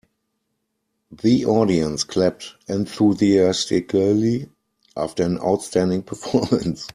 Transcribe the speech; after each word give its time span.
The 1.11 1.45
audience 1.45 2.03
clapped 2.05 2.55
enthusiastically 2.67 4.49
after 4.97 5.21
an 5.23 5.37
outstanding 5.39 6.01
performance. 6.01 6.87